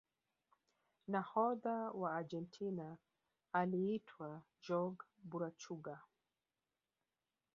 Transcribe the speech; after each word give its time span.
nahodha 1.11 1.77
wa 2.01 2.09
argentina 2.19 2.87
aliitwa 3.59 4.29
jorge 4.65 5.05
burachuga 5.29 5.93